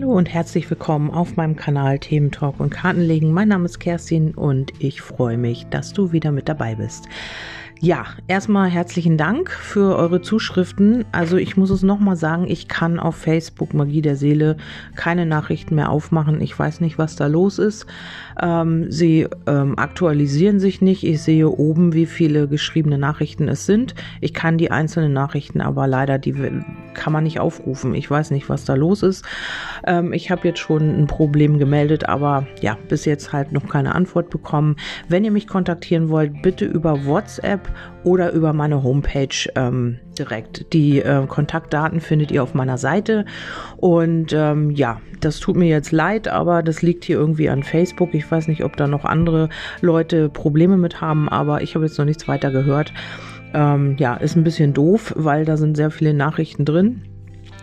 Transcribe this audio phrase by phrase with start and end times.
[0.00, 3.32] Hallo und herzlich willkommen auf meinem Kanal Themen Talk und Kartenlegen.
[3.32, 7.08] Mein Name ist Kerstin und ich freue mich, dass du wieder mit dabei bist.
[7.80, 11.04] Ja, erstmal herzlichen Dank für eure Zuschriften.
[11.12, 14.56] Also ich muss es nochmal sagen, ich kann auf Facebook Magie der Seele
[14.96, 16.40] keine Nachrichten mehr aufmachen.
[16.40, 17.86] Ich weiß nicht, was da los ist.
[18.42, 21.04] Ähm, sie ähm, aktualisieren sich nicht.
[21.04, 23.94] Ich sehe oben, wie viele geschriebene Nachrichten es sind.
[24.20, 26.34] Ich kann die einzelnen Nachrichten aber leider, die
[26.94, 27.94] kann man nicht aufrufen.
[27.94, 29.24] Ich weiß nicht, was da los ist.
[29.86, 33.94] Ähm, ich habe jetzt schon ein Problem gemeldet, aber ja, bis jetzt halt noch keine
[33.94, 34.74] Antwort bekommen.
[35.08, 37.67] Wenn ihr mich kontaktieren wollt, bitte über WhatsApp
[38.04, 40.72] oder über meine Homepage ähm, direkt.
[40.72, 43.24] Die äh, Kontaktdaten findet ihr auf meiner Seite.
[43.76, 48.14] Und ähm, ja, das tut mir jetzt leid, aber das liegt hier irgendwie an Facebook.
[48.14, 49.48] Ich weiß nicht, ob da noch andere
[49.80, 52.92] Leute Probleme mit haben, aber ich habe jetzt noch nichts weiter gehört.
[53.54, 57.02] Ähm, ja, ist ein bisschen doof, weil da sind sehr viele Nachrichten drin.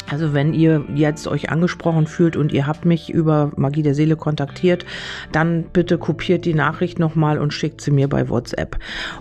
[0.09, 4.15] Also wenn ihr jetzt euch angesprochen fühlt und ihr habt mich über Magie der Seele
[4.15, 4.85] kontaktiert,
[5.31, 8.77] dann bitte kopiert die Nachricht nochmal und schickt sie mir bei WhatsApp.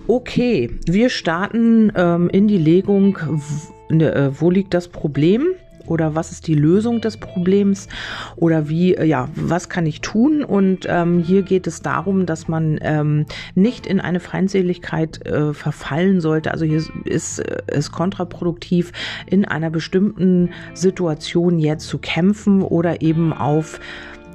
[0.06, 3.19] Okay, wir starten ähm, in die Legung.
[3.19, 5.48] W äh, wo liegt das Problem?
[5.86, 7.88] Oder was ist die Lösung des Problems
[8.36, 10.42] oder wie, äh, ja, was kann ich tun?
[10.44, 16.20] Und ähm, hier geht es darum, dass man ähm, nicht in eine Feindseligkeit äh, verfallen
[16.20, 16.50] sollte.
[16.50, 18.92] Also hier ist es kontraproduktiv,
[19.27, 23.80] in einer bestimmten Situation jetzt zu kämpfen oder eben auf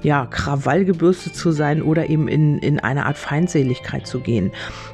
[0.01, 4.51] ja, Krawall gebürstet zu sein oder eben in, in eine Art Feindseligkeit zu gehen.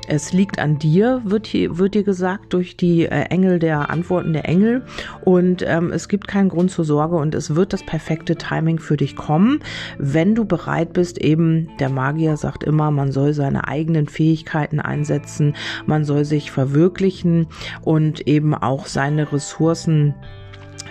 [0.07, 4.33] Es liegt an dir, wird hier, wird dir gesagt, durch die äh, Engel der Antworten
[4.33, 4.83] der Engel.
[5.23, 8.97] Und ähm, es gibt keinen Grund zur Sorge und es wird das perfekte Timing für
[8.97, 9.59] dich kommen,
[9.97, 15.55] wenn du bereit bist, eben, der Magier sagt immer, man soll seine eigenen Fähigkeiten einsetzen,
[15.85, 17.47] man soll sich verwirklichen
[17.81, 20.15] und eben auch seine Ressourcen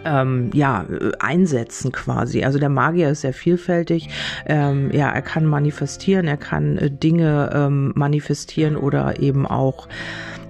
[0.05, 0.85] ähm, ja,
[1.19, 2.45] einsetzen quasi.
[2.45, 4.09] Also der Magier ist sehr vielfältig.
[4.47, 9.89] Ähm, ja, er kann manifestieren, er kann äh, Dinge ähm, manifestieren oder eben auch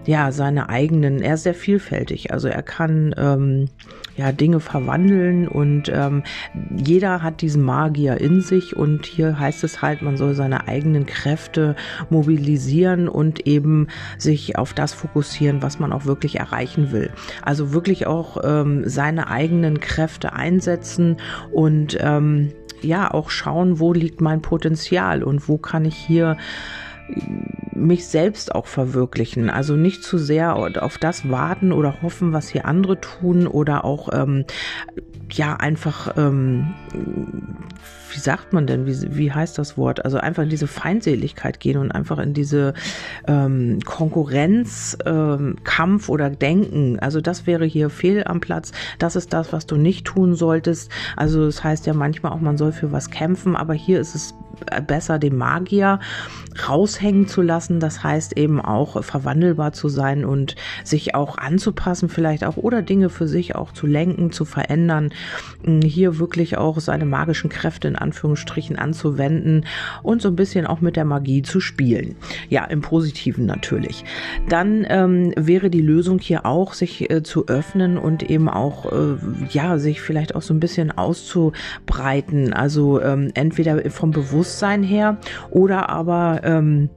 [0.06, 2.32] ja, seine eigenen, er ist sehr vielfältig.
[2.32, 3.68] Also er kann ähm,
[4.16, 6.22] ja Dinge verwandeln und ähm,
[6.76, 11.06] jeder hat diesen Magier in sich und hier heißt es halt, man soll seine eigenen
[11.06, 11.74] Kräfte
[12.10, 13.88] mobilisieren und eben
[14.18, 17.10] sich auf das fokussieren, was man auch wirklich erreichen will.
[17.42, 21.16] Also wirklich auch ähm, seine eigenen Kräfte einsetzen
[21.52, 26.36] und ähm, ja auch schauen, wo liegt mein Potenzial und wo kann ich hier
[27.72, 29.50] mich selbst auch verwirklichen.
[29.50, 34.08] Also nicht zu sehr auf das warten oder hoffen, was hier andere tun oder auch
[34.12, 34.44] ähm,
[35.30, 36.74] ja einfach ähm,
[38.14, 40.04] wie sagt man denn, wie, wie heißt das Wort?
[40.04, 42.74] Also einfach in diese Feindseligkeit gehen und einfach in diese
[43.26, 46.98] ähm, Konkurrenz, ähm, Kampf oder Denken.
[47.00, 48.70] Also das wäre hier fehl am Platz.
[48.98, 50.90] Das ist das, was du nicht tun solltest.
[51.16, 54.34] Also das heißt ja manchmal auch, man soll für was kämpfen, aber hier ist es
[54.86, 56.00] besser, den Magier
[56.68, 57.80] raushängen zu lassen.
[57.80, 63.10] Das heißt eben auch verwandelbar zu sein und sich auch anzupassen, vielleicht auch oder Dinge
[63.10, 65.10] für sich auch zu lenken, zu verändern.
[65.82, 69.66] Hier wirklich auch seine magischen Kräfte in Anführungsstrichen anzuwenden
[70.02, 72.16] und so ein bisschen auch mit der Magie zu spielen.
[72.48, 74.04] Ja, im Positiven natürlich.
[74.48, 79.16] Dann ähm, wäre die Lösung hier auch, sich äh, zu öffnen und eben auch, äh,
[79.50, 82.52] ja, sich vielleicht auch so ein bisschen auszubreiten.
[82.52, 85.18] Also ähm, entweder vom Bewusstsein her
[85.50, 86.90] oder aber ähm,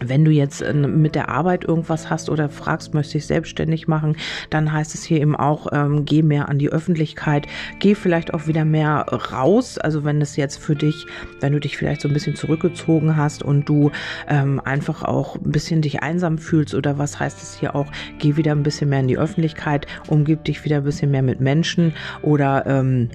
[0.00, 4.16] wenn du jetzt äh, mit der Arbeit irgendwas hast oder fragst, möchte ich selbstständig machen,
[4.50, 7.46] dann heißt es hier eben auch, ähm, geh mehr an die Öffentlichkeit,
[7.78, 9.78] geh vielleicht auch wieder mehr raus.
[9.78, 11.06] Also wenn es jetzt für dich,
[11.40, 13.90] wenn du dich vielleicht so ein bisschen zurückgezogen hast und du
[14.28, 17.86] ähm, einfach auch ein bisschen dich einsam fühlst oder was heißt es hier auch,
[18.18, 21.40] geh wieder ein bisschen mehr in die Öffentlichkeit, umgib dich wieder ein bisschen mehr mit
[21.40, 23.08] Menschen oder ähm,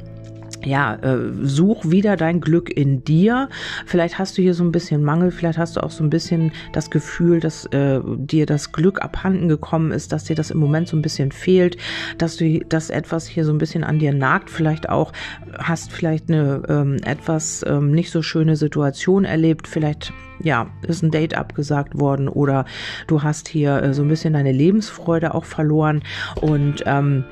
[0.65, 3.49] ja, äh, such wieder dein Glück in dir.
[3.85, 6.51] Vielleicht hast du hier so ein bisschen Mangel, vielleicht hast du auch so ein bisschen
[6.73, 10.87] das Gefühl, dass äh, dir das Glück abhanden gekommen ist, dass dir das im Moment
[10.87, 11.77] so ein bisschen fehlt,
[12.17, 14.49] dass du dass etwas hier so ein bisschen an dir nagt.
[14.49, 15.13] Vielleicht auch
[15.57, 19.67] hast vielleicht eine ähm, etwas ähm, nicht so schöne Situation erlebt.
[19.67, 22.65] Vielleicht ja, ist ein Date abgesagt worden oder
[23.07, 26.01] du hast hier äh, so ein bisschen deine Lebensfreude auch verloren
[26.41, 27.25] und ähm,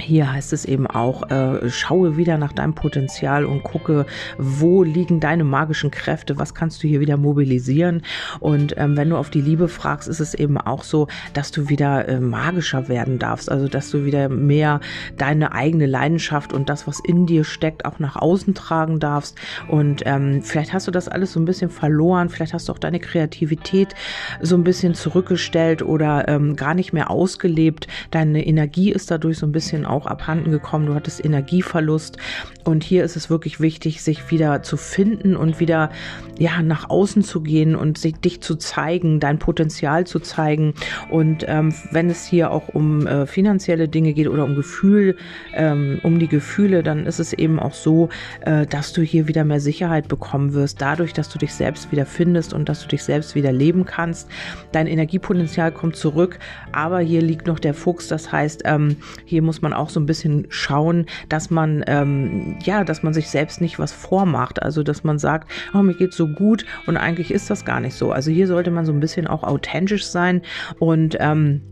[0.00, 4.06] hier heißt es eben auch, äh, schaue wieder nach deinem Potenzial und gucke,
[4.38, 8.02] wo liegen deine magischen Kräfte, was kannst du hier wieder mobilisieren.
[8.40, 11.68] Und ähm, wenn du auf die Liebe fragst, ist es eben auch so, dass du
[11.68, 14.80] wieder äh, magischer werden darfst, also dass du wieder mehr
[15.16, 19.36] deine eigene Leidenschaft und das, was in dir steckt, auch nach außen tragen darfst.
[19.68, 22.78] Und ähm, vielleicht hast du das alles so ein bisschen verloren, vielleicht hast du auch
[22.78, 23.94] deine Kreativität
[24.40, 27.86] so ein bisschen zurückgestellt oder ähm, gar nicht mehr ausgelebt.
[28.10, 30.86] Deine Energie ist dadurch so ein bisschen auch abhanden gekommen.
[30.86, 32.16] Du hattest Energieverlust.
[32.64, 35.90] Und hier ist es wirklich wichtig, sich wieder zu finden und wieder
[36.38, 40.74] ja nach außen zu gehen und sich, dich zu zeigen, dein Potenzial zu zeigen.
[41.10, 45.16] Und ähm, wenn es hier auch um äh, finanzielle Dinge geht oder um Gefühl,
[45.54, 48.08] ähm, um die Gefühle, dann ist es eben auch so,
[48.42, 52.06] äh, dass du hier wieder mehr Sicherheit bekommen wirst, dadurch, dass du dich selbst wieder
[52.06, 54.28] findest und dass du dich selbst wieder leben kannst.
[54.72, 56.38] Dein Energiepotenzial kommt zurück,
[56.72, 58.08] aber hier liegt noch der Fuchs.
[58.08, 62.84] Das heißt, ähm, hier muss man auch so ein bisschen schauen, dass man ähm, ja,
[62.84, 64.62] dass man sich selbst nicht was vormacht.
[64.62, 67.94] Also, dass man sagt, oh, mir geht's so gut und eigentlich ist das gar nicht
[67.94, 68.12] so.
[68.12, 70.42] Also hier sollte man so ein bisschen auch authentisch sein
[70.78, 71.62] und ähm,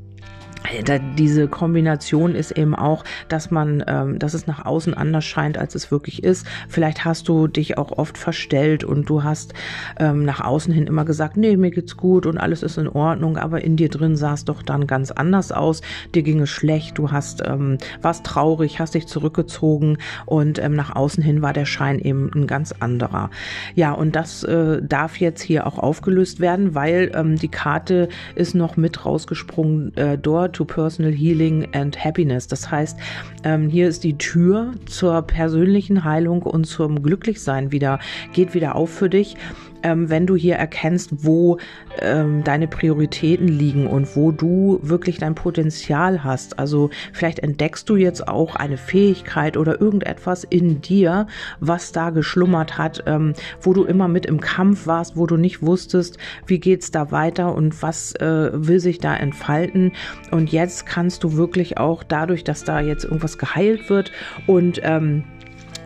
[1.16, 5.74] diese Kombination ist eben auch, dass man, ähm, dass es nach außen anders scheint, als
[5.74, 6.46] es wirklich ist.
[6.68, 9.54] Vielleicht hast du dich auch oft verstellt und du hast
[9.98, 13.36] ähm, nach außen hin immer gesagt, nee, mir geht's gut und alles ist in Ordnung,
[13.36, 15.80] aber in dir drin sah es doch dann ganz anders aus.
[16.14, 20.94] Dir ging es schlecht, du hast, ähm, warst traurig, hast dich zurückgezogen und ähm, nach
[20.94, 23.30] außen hin war der Schein eben ein ganz anderer.
[23.74, 28.54] Ja, und das äh, darf jetzt hier auch aufgelöst werden, weil ähm, die Karte ist
[28.54, 32.46] noch mit rausgesprungen äh, dort to Personal Healing and Happiness.
[32.46, 32.98] Das heißt,
[33.44, 37.98] ähm, hier ist die Tür zur persönlichen Heilung und zum Glücklichsein wieder,
[38.32, 39.36] geht wieder auf für dich
[39.82, 41.58] ähm, wenn du hier erkennst, wo
[42.00, 46.58] ähm, deine Prioritäten liegen und wo du wirklich dein Potenzial hast.
[46.58, 51.26] Also vielleicht entdeckst du jetzt auch eine Fähigkeit oder irgendetwas in dir,
[51.60, 55.62] was da geschlummert hat, ähm, wo du immer mit im Kampf warst, wo du nicht
[55.62, 59.92] wusstest, wie geht's da weiter und was äh, will sich da entfalten.
[60.30, 64.12] Und jetzt kannst du wirklich auch dadurch, dass da jetzt irgendwas geheilt wird
[64.46, 65.24] und ähm,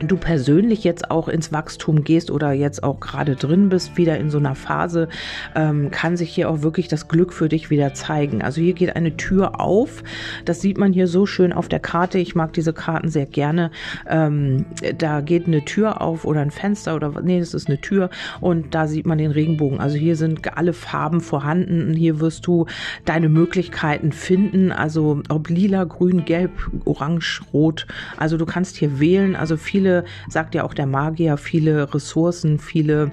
[0.08, 4.30] du persönlich jetzt auch ins Wachstum gehst oder jetzt auch gerade drin bist, wieder in
[4.30, 5.08] so einer Phase,
[5.54, 8.42] ähm, kann sich hier auch wirklich das Glück für dich wieder zeigen.
[8.42, 10.02] Also hier geht eine Tür auf.
[10.44, 12.18] Das sieht man hier so schön auf der Karte.
[12.18, 13.70] Ich mag diese Karten sehr gerne.
[14.08, 14.64] Ähm,
[14.98, 18.10] da geht eine Tür auf oder ein Fenster oder nee, das ist eine Tür
[18.40, 19.80] und da sieht man den Regenbogen.
[19.80, 21.94] Also hier sind alle Farben vorhanden.
[21.94, 22.66] Hier wirst du
[23.04, 24.72] deine Möglichkeiten finden.
[24.72, 26.50] Also ob lila, grün, gelb,
[26.84, 27.86] orange, rot.
[28.16, 29.36] Also du kannst hier wählen.
[29.36, 33.10] Also viele viele, sagt ja auch der Magier, viele Ressourcen, viele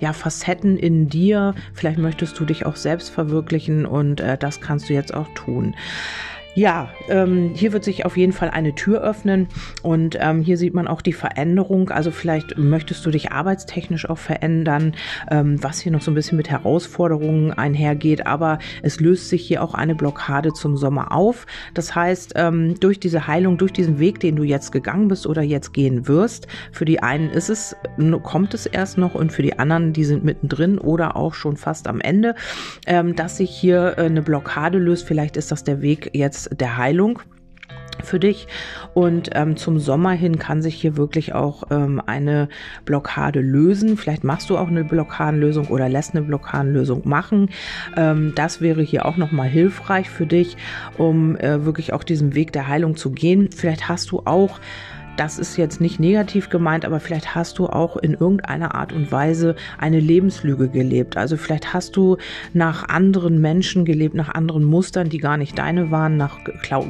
[0.00, 1.54] ja, Facetten in dir.
[1.74, 5.74] Vielleicht möchtest du dich auch selbst verwirklichen und äh, das kannst du jetzt auch tun.
[6.54, 9.48] Ja, ähm, hier wird sich auf jeden Fall eine Tür öffnen
[9.82, 11.88] und ähm, hier sieht man auch die Veränderung.
[11.88, 14.94] Also vielleicht möchtest du dich arbeitstechnisch auch verändern,
[15.30, 19.62] ähm, was hier noch so ein bisschen mit Herausforderungen einhergeht, aber es löst sich hier
[19.62, 21.46] auch eine Blockade zum Sommer auf.
[21.72, 25.40] Das heißt, ähm, durch diese Heilung, durch diesen Weg, den du jetzt gegangen bist oder
[25.40, 27.74] jetzt gehen wirst, für die einen ist es,
[28.22, 31.88] kommt es erst noch und für die anderen, die sind mittendrin oder auch schon fast
[31.88, 32.34] am Ende,
[32.86, 35.06] ähm, dass sich hier äh, eine Blockade löst.
[35.06, 37.20] Vielleicht ist das der Weg jetzt der Heilung
[38.02, 38.48] für dich.
[38.94, 42.48] Und ähm, zum Sommer hin kann sich hier wirklich auch ähm, eine
[42.84, 43.96] Blockade lösen.
[43.96, 47.50] Vielleicht machst du auch eine Blockadenlösung oder lässt eine Blockadenlösung machen.
[47.96, 50.56] Ähm, das wäre hier auch nochmal hilfreich für dich,
[50.98, 53.50] um äh, wirklich auch diesen Weg der Heilung zu gehen.
[53.54, 54.60] Vielleicht hast du auch
[55.16, 59.12] das ist jetzt nicht negativ gemeint, aber vielleicht hast du auch in irgendeiner Art und
[59.12, 61.16] Weise eine Lebenslüge gelebt.
[61.16, 62.16] Also vielleicht hast du
[62.52, 66.38] nach anderen Menschen gelebt, nach anderen Mustern, die gar nicht deine waren, nach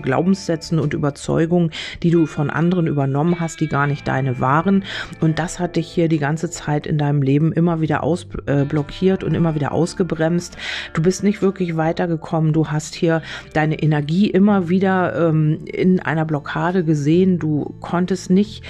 [0.02, 1.70] Glaubenssätzen und Überzeugungen,
[2.02, 4.84] die du von anderen übernommen hast, die gar nicht deine waren.
[5.20, 9.26] Und das hat dich hier die ganze Zeit in deinem Leben immer wieder ausblockiert äh,
[9.26, 10.56] und immer wieder ausgebremst.
[10.94, 12.52] Du bist nicht wirklich weitergekommen.
[12.52, 17.38] Du hast hier deine Energie immer wieder ähm, in einer Blockade gesehen.
[17.38, 18.62] Du konntest konntest nicht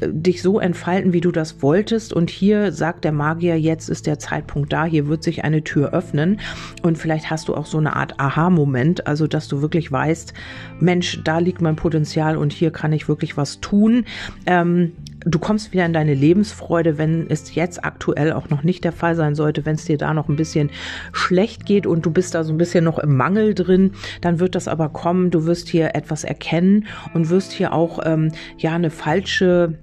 [0.00, 2.12] äh, dich so entfalten, wie du das wolltest.
[2.12, 5.92] Und hier sagt der Magier, jetzt ist der Zeitpunkt da, hier wird sich eine Tür
[5.92, 6.40] öffnen.
[6.82, 10.34] Und vielleicht hast du auch so eine Art Aha-Moment, also dass du wirklich weißt,
[10.80, 14.06] Mensch, da liegt mein Potenzial und hier kann ich wirklich was tun.
[14.46, 14.92] Ähm,
[15.24, 19.14] du kommst wieder in deine Lebensfreude, wenn es jetzt aktuell auch noch nicht der Fall
[19.14, 20.70] sein sollte, wenn es dir da noch ein bisschen
[21.12, 24.54] schlecht geht und du bist da so ein bisschen noch im Mangel drin, dann wird
[24.54, 25.30] das aber kommen.
[25.30, 29.78] Du wirst hier etwas erkennen und wirst hier auch ähm, ja eine falsche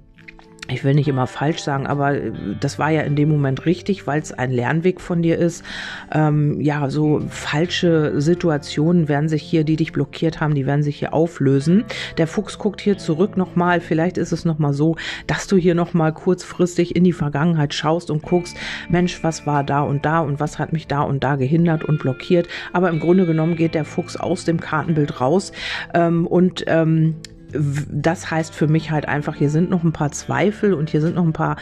[0.72, 4.06] ich will nicht immer falsch sagen, aber äh, das war ja in dem Moment richtig,
[4.06, 5.64] weil es ein Lernweg von dir ist.
[6.12, 10.98] Ähm, ja, so falsche Situationen werden sich hier, die dich blockiert haben, die werden sich
[10.98, 11.84] hier auflösen.
[12.18, 13.80] Der Fuchs guckt hier zurück nochmal.
[13.80, 18.22] Vielleicht ist es nochmal so, dass du hier nochmal kurzfristig in die Vergangenheit schaust und
[18.22, 18.56] guckst,
[18.88, 21.98] Mensch, was war da und da und was hat mich da und da gehindert und
[21.98, 22.48] blockiert.
[22.72, 25.52] Aber im Grunde genommen geht der Fuchs aus dem Kartenbild raus
[25.94, 27.16] ähm, und ähm,
[27.52, 31.14] das heißt für mich halt einfach, hier sind noch ein paar Zweifel und hier sind
[31.14, 31.56] noch ein paar,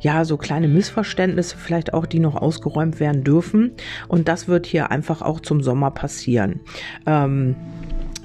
[0.00, 3.72] ja, so kleine Missverständnisse vielleicht auch, die noch ausgeräumt werden dürfen.
[4.08, 6.60] Und das wird hier einfach auch zum Sommer passieren.
[7.06, 7.56] Ähm,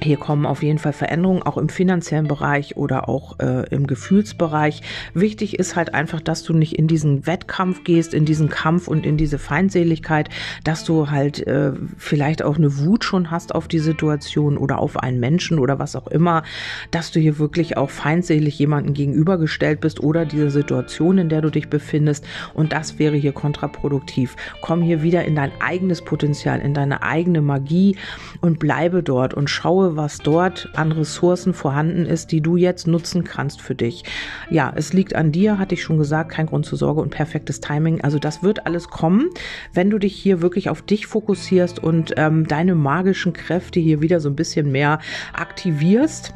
[0.02, 4.82] Hier kommen auf jeden Fall Veränderungen, auch im finanziellen Bereich oder auch äh, im Gefühlsbereich.
[5.14, 9.06] Wichtig ist halt einfach, dass du nicht in diesen Wettkampf gehst, in diesen Kampf und
[9.06, 10.30] in diese Feindseligkeit,
[10.64, 14.96] dass du halt äh, vielleicht auch eine Wut schon hast auf die Situation oder auf
[14.98, 16.44] einen Menschen oder was auch immer,
[16.92, 21.50] dass du hier wirklich auch feindselig jemanden gegenübergestellt bist oder diese Situation, in der du
[21.50, 22.26] dich befindest.
[22.54, 24.38] Und das wäre hier kontraproduktiv.
[24.62, 27.98] Komm hier wieder in dein eigenes Potenzial, in deine eigene Magie
[28.40, 33.24] und bleibe dort und schaue, was dort an Ressourcen vorhanden ist, die du jetzt nutzen
[33.24, 34.04] kannst für dich.
[34.50, 37.60] Ja, es liegt an dir, hatte ich schon gesagt, kein Grund zur Sorge und perfektes
[37.60, 38.02] Timing.
[38.02, 39.30] Also das wird alles kommen,
[39.74, 44.20] wenn du dich hier wirklich auf dich fokussierst und ähm, deine magischen Kräfte hier wieder
[44.20, 45.00] so ein bisschen mehr
[45.34, 46.34] aktivierst.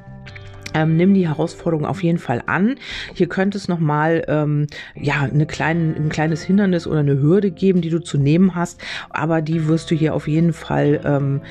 [0.73, 2.75] Ähm, nimm die Herausforderung auf jeden Fall an.
[3.13, 7.81] Hier könnte es nochmal ähm, ja, eine kleine, ein kleines Hindernis oder eine Hürde geben,
[7.81, 11.41] die du zu nehmen hast, aber die wirst du hier auf jeden Fall ähm,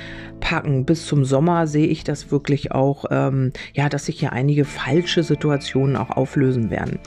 [0.41, 0.85] packen.
[0.85, 5.23] Bis zum Sommer sehe ich das wirklich auch, ähm, ja, dass sich hier einige falsche
[5.23, 6.99] Situationen auch auflösen werden.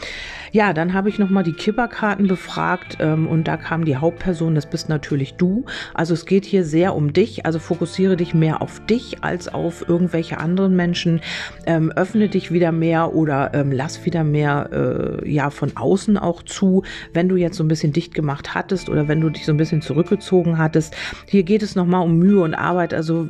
[0.56, 4.70] Ja, dann habe ich nochmal die Kipperkarten befragt ähm, und da kam die Hauptperson, das
[4.70, 5.66] bist natürlich du.
[5.94, 9.86] Also es geht hier sehr um dich, also fokussiere dich mehr auf dich als auf
[9.90, 11.20] irgendwelche anderen Menschen.
[11.66, 16.42] Ähm, öffne dich wieder mehr oder ähm, lass wieder mehr äh, ja von außen auch
[16.42, 19.52] zu, wenn du jetzt so ein bisschen dicht gemacht hattest oder wenn du dich so
[19.52, 20.96] ein bisschen zurückgezogen hattest.
[21.28, 23.28] Hier geht es nochmal um Mühe und Arbeit, also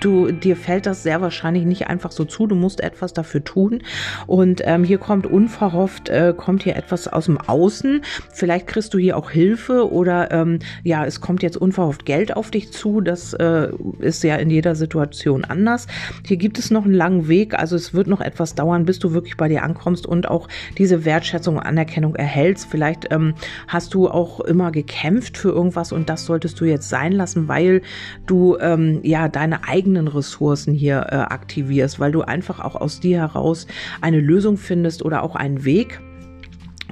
[0.00, 2.46] du, dir fällt das sehr wahrscheinlich nicht einfach so zu.
[2.46, 3.82] Du musst etwas dafür tun.
[4.26, 8.00] Und ähm, hier kommt unverhofft, äh, kommt hier etwas aus dem Außen.
[8.32, 12.50] Vielleicht kriegst du hier auch Hilfe oder ähm, ja, es kommt jetzt unverhofft Geld auf
[12.50, 13.02] dich zu.
[13.02, 13.68] Das äh,
[13.98, 15.86] ist ja in jeder Situation anders.
[16.26, 17.58] Hier gibt es noch einen langen Weg.
[17.58, 21.04] Also es wird noch etwas dauern, bis du wirklich bei dir ankommst und auch diese
[21.04, 22.68] Wertschätzung und Anerkennung erhältst.
[22.70, 23.34] Vielleicht ähm,
[23.66, 27.82] hast du auch immer gekämpft für irgendwas und das solltest du jetzt sein lassen, weil
[28.26, 33.18] du ähm, ja deine eigenen Ressourcen hier äh, aktivierst, weil du einfach auch aus dir
[33.18, 33.66] heraus
[34.00, 36.00] eine Lösung findest oder auch einen Weg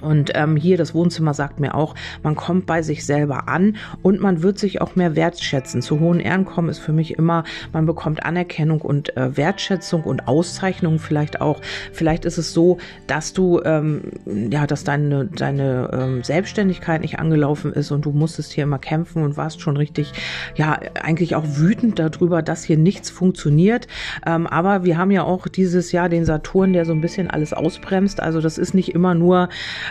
[0.02, 4.20] und ähm, hier das Wohnzimmer sagt mir auch, man kommt bei sich selber an und
[4.20, 5.80] man wird sich auch mehr wertschätzen.
[5.80, 10.28] Zu hohen Ehren kommen ist für mich immer, man bekommt Anerkennung und äh, Wertschätzung und
[10.28, 11.60] Auszeichnung vielleicht auch.
[11.92, 17.72] Vielleicht ist es so, dass du, ähm, ja, dass deine, deine ähm, Selbstständigkeit nicht angelaufen
[17.72, 20.12] ist und du musstest hier immer kämpfen und warst schon richtig,
[20.56, 23.88] ja, eigentlich auch wütend darüber, dass hier nichts funktioniert.
[24.26, 27.54] Ähm, aber wir haben ja auch dieses Jahr den Saturn, der so ein bisschen alles
[27.54, 28.20] ausbremst.
[28.20, 29.48] Also das ist nicht immer nur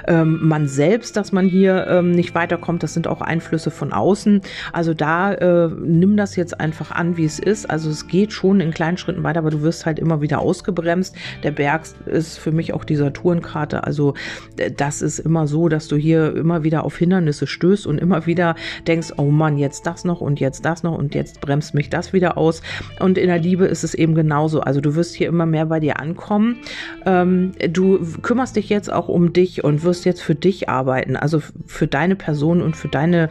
[0.08, 2.84] ähm, man selbst, dass man hier ähm, nicht weiterkommt.
[2.84, 4.42] Das sind auch Einflüsse von außen.
[4.74, 7.70] Also da äh, nimm das jetzt einfach an, wie es ist.
[7.70, 11.16] Also es geht schon in kleinen Schritten weiter, aber du wirst halt immer wieder ausgebremst.
[11.44, 13.84] Der Berg ist für mich auch die Saturnkarte.
[13.84, 14.14] Also
[14.58, 18.26] äh, das ist immer so, dass du hier immer wieder auf Hindernisse stößt und immer
[18.26, 18.56] wieder
[18.88, 22.14] denkst, oh Mann, jetzt das noch und jetzt das noch und jetzt bremst mich das
[22.14, 22.62] wieder aus.
[23.00, 24.62] Und in der Liebe ist es eben genauso.
[24.62, 26.58] Also du wirst hier immer mehr bei dir ankommen.
[27.06, 31.42] Ähm, du kümmerst dich jetzt auch um dich und wirst jetzt für dich arbeiten, also
[31.66, 33.30] für deine Person und für deine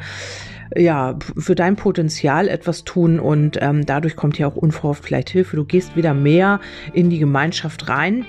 [0.76, 5.56] ja, für dein Potenzial etwas tun und ähm, dadurch kommt ja auch unverhofft vielleicht Hilfe.
[5.56, 6.58] Du gehst wieder mehr
[6.92, 8.25] in die Gemeinschaft rein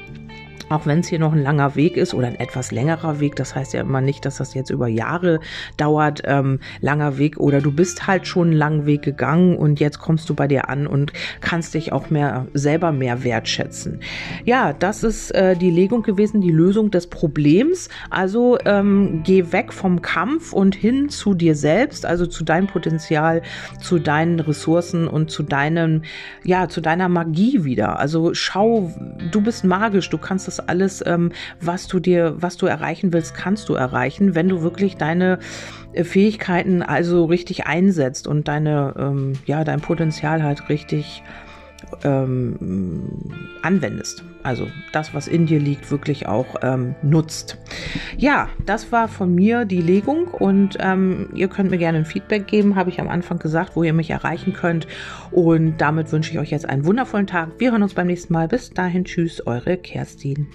[0.70, 3.56] auch wenn es hier noch ein langer Weg ist oder ein etwas längerer Weg, das
[3.56, 5.40] heißt ja immer nicht, dass das jetzt über Jahre
[5.78, 10.00] dauert, ähm, langer Weg oder du bist halt schon einen langen Weg gegangen und jetzt
[10.00, 14.00] kommst du bei dir an und kannst dich auch mehr selber mehr wertschätzen.
[14.46, 17.90] Ja, das ist äh, die Legung gewesen, die Lösung des Problems.
[18.10, 23.42] Also ähm, geh weg vom Kampf und hin zu dir selbst, also zu deinem Potenzial,
[23.82, 26.04] zu deinen Ressourcen und zu deinem,
[26.44, 28.00] ja, zu deiner Magie wieder.
[28.00, 28.92] Also schau,
[29.32, 33.14] du bist magisch, du kannst das das alles, ähm, was du dir, was du erreichen
[33.14, 35.40] willst, kannst du erreichen, wenn du wirklich deine
[35.94, 41.24] äh, Fähigkeiten also richtig einsetzt und deine, ähm, ja, dein Potenzial halt richtig
[42.04, 43.10] ähm,
[43.62, 44.24] anwendest.
[44.44, 47.58] Also das, was in dir liegt, wirklich auch ähm, nutzt.
[48.18, 52.46] Ja, das war von mir die Legung und ähm, ihr könnt mir gerne ein Feedback
[52.46, 54.88] geben, habe ich am Anfang gesagt, wo ihr mich erreichen könnt.
[55.32, 57.50] Und damit wünsche ich euch jetzt einen wundervollen Tag.
[57.58, 58.48] Wir hören uns beim nächsten Mal.
[58.48, 60.48] Bis dahin, tschüss, eure Kerstin.